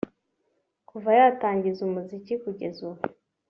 Kuva 0.89 1.09
yatangira 1.19 1.77
umuziki 1.87 2.33
kugeza 2.43 2.79
ubu 2.89 3.01